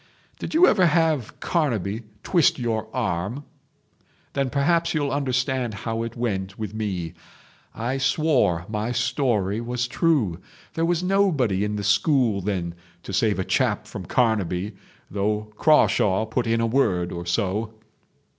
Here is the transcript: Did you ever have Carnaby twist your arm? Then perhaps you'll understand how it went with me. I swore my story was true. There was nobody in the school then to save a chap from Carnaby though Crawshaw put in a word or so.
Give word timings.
Did 0.39 0.55
you 0.55 0.65
ever 0.65 0.87
have 0.87 1.39
Carnaby 1.41 2.01
twist 2.23 2.57
your 2.57 2.87
arm? 2.91 3.45
Then 4.33 4.49
perhaps 4.49 4.95
you'll 4.95 5.11
understand 5.11 5.75
how 5.85 6.01
it 6.01 6.15
went 6.15 6.57
with 6.57 6.73
me. 6.73 7.13
I 7.75 7.99
swore 7.99 8.65
my 8.67 8.93
story 8.93 9.61
was 9.61 9.87
true. 9.87 10.39
There 10.73 10.85
was 10.85 11.03
nobody 11.03 11.63
in 11.63 11.75
the 11.75 11.83
school 11.83 12.41
then 12.41 12.73
to 13.03 13.13
save 13.13 13.37
a 13.37 13.45
chap 13.45 13.85
from 13.85 14.07
Carnaby 14.07 14.75
though 15.11 15.53
Crawshaw 15.55 16.25
put 16.25 16.47
in 16.47 16.61
a 16.61 16.65
word 16.65 17.11
or 17.11 17.27
so. 17.27 17.75